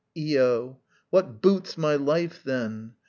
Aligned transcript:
Io. 0.17 0.79
What 1.11 1.43
boots 1.43 1.77
my 1.77 1.93
life, 1.93 2.41
then? 2.43 2.93